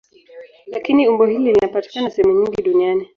Lakini 0.67 1.07
umbo 1.09 1.25
hili 1.25 1.53
linapatikana 1.53 2.09
sehemu 2.09 2.33
nyingi 2.41 2.61
duniani. 2.61 3.07